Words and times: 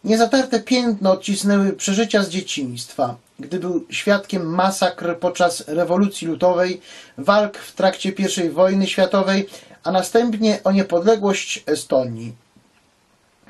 niezatarte 0.03 0.59
piętno 0.59 1.11
odcisnęły 1.11 1.73
przeżycia 1.73 2.23
z 2.23 2.29
dzieciństwa, 2.29 3.17
gdy 3.39 3.59
był 3.59 3.85
świadkiem 3.89 4.45
masakr 4.45 5.19
podczas 5.19 5.63
rewolucji 5.67 6.27
lutowej, 6.27 6.81
walk 7.17 7.57
w 7.57 7.73
trakcie 7.73 8.09
I 8.09 8.49
wojny 8.49 8.87
światowej, 8.87 9.49
a 9.83 9.91
następnie 9.91 10.59
o 10.63 10.71
niepodległość 10.71 11.63
Estonii. 11.65 12.35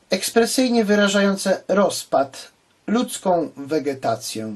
ekspresyjnie 0.09 0.85
wyrażające 0.85 1.63
rozpad, 1.67 2.51
ludzką 2.87 3.49
wegetację. 3.57 4.55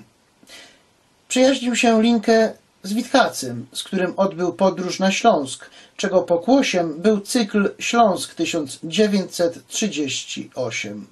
Przyjaźnił 1.27 1.75
się 1.75 2.01
Linkę 2.01 2.53
z 2.83 2.93
Witkacym, 2.93 3.67
z 3.73 3.83
którym 3.83 4.13
odbył 4.17 4.53
podróż 4.53 4.99
na 4.99 5.11
Śląsk, 5.11 5.69
czego 5.97 6.21
pokłosiem 6.21 7.01
był 7.01 7.19
cykl 7.19 7.71
Śląsk 7.79 8.33
1938. 8.33 11.07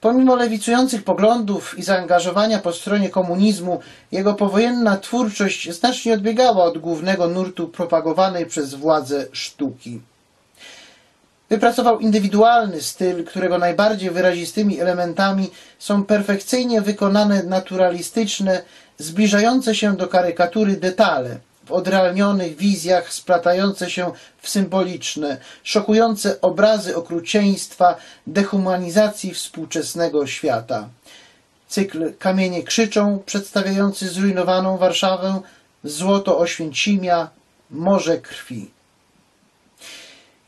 Pomimo 0.00 0.36
lewicujących 0.36 1.04
poglądów 1.04 1.78
i 1.78 1.82
zaangażowania 1.82 2.58
po 2.58 2.72
stronie 2.72 3.08
komunizmu, 3.08 3.80
jego 4.12 4.34
powojenna 4.34 4.96
twórczość 4.96 5.72
znacznie 5.72 6.14
odbiegała 6.14 6.64
od 6.64 6.78
głównego 6.78 7.28
nurtu 7.28 7.68
propagowanej 7.68 8.46
przez 8.46 8.74
władze 8.74 9.26
sztuki. 9.32 10.00
Wypracował 11.50 12.00
indywidualny 12.00 12.82
styl, 12.82 13.24
którego 13.24 13.58
najbardziej 13.58 14.10
wyrazistymi 14.10 14.80
elementami 14.80 15.50
są 15.78 16.04
perfekcyjnie 16.04 16.80
wykonane 16.80 17.42
naturalistyczne, 17.42 18.62
zbliżające 18.98 19.74
się 19.74 19.96
do 19.96 20.08
karykatury 20.08 20.76
detale, 20.76 21.38
w 21.66 21.72
odrealnionych 21.72 22.56
wizjach 22.56 23.12
splatające 23.12 23.90
się 23.90 24.12
w 24.38 24.48
symboliczne, 24.48 25.36
szokujące 25.62 26.40
obrazy 26.40 26.96
okrucieństwa, 26.96 27.96
dehumanizacji 28.26 29.34
współczesnego 29.34 30.26
świata. 30.26 30.88
Cykl 31.68 32.12
Kamienie 32.18 32.62
krzyczą, 32.62 33.22
przedstawiający 33.26 34.08
zrujnowaną 34.08 34.78
Warszawę, 34.78 35.40
złoto 35.84 36.38
Oświęcimia, 36.38 37.28
morze 37.70 38.18
krwi. 38.18 38.70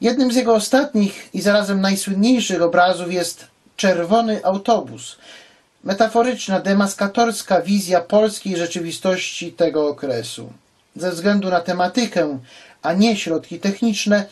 Jednym 0.01 0.33
z 0.33 0.37
jego 0.37 0.55
ostatnich 0.55 1.29
i 1.35 1.41
zarazem 1.41 1.81
najsłynniejszych 1.81 2.63
obrazów 2.63 3.13
jest 3.13 3.47
Czerwony 3.77 4.45
autobus, 4.45 5.17
metaforyczna, 5.85 6.61
demaskatorska 6.61 7.63
wizja 7.63 8.01
polskiej 8.01 8.57
rzeczywistości 8.57 9.53
tego 9.53 9.89
okresu. 9.89 10.53
Ze 10.97 11.11
względu 11.11 11.51
na 11.51 11.61
tematykę, 11.61 12.39
a 12.83 12.93
nie 12.93 13.17
środki 13.17 13.61
techniczne, 13.61 14.27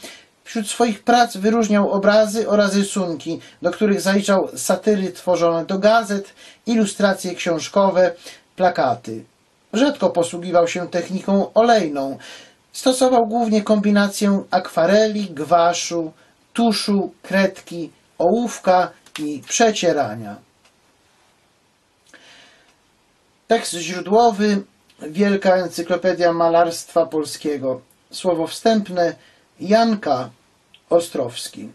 wśród 0.45 0.69
swoich 0.69 1.03
prac 1.03 1.37
wyróżniał 1.37 1.91
obrazy 1.91 2.49
oraz 2.49 2.75
rysunki, 2.75 3.41
do 3.63 3.71
których 3.71 4.01
zaliczał 4.01 4.49
satyry 4.57 5.13
tworzone 5.13 5.67
do 5.67 5.79
gazet, 5.79 6.27
ilustracje 6.67 7.35
książkowe, 7.35 8.13
plakaty. 8.57 9.25
Rzadko 9.73 10.11
posługiwał 10.11 10.69
się 10.69 10.89
techniką 10.89 11.53
olejną, 11.55 12.19
Stosował 12.75 13.27
głównie 13.27 13.63
kombinację 13.63 14.45
akwareli, 14.51 15.31
gwaszu, 15.31 16.13
tuszu, 16.53 17.13
kredki, 17.23 17.91
ołówka 18.19 18.91
i 19.19 19.43
przecierania. 19.49 20.37
Tekst 23.49 23.73
źródłowy 23.73 24.63
Wielka 25.03 25.55
Encyklopedia 25.57 26.33
Malarstwa 26.33 27.07
Polskiego. 27.07 27.81
Słowo 28.11 28.47
wstępne 28.47 29.15
Janka 29.61 30.31
Ostrowski. 30.91 31.69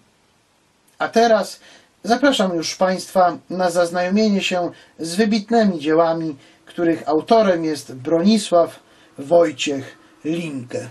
A 0.98 1.08
teraz 1.08 1.60
zapraszam 2.04 2.56
już 2.56 2.76
Państwa 2.76 3.38
na 3.50 3.70
zaznajomienie 3.70 4.42
się 4.42 4.72
z 5.00 5.16
wybitnymi 5.16 5.80
dziełami, 5.80 6.38
których 6.66 7.10
autorem 7.10 7.66
jest 7.66 7.96
Bronisław 7.96 8.80
Wojciech 9.18 10.00
Linkę. 10.26 10.90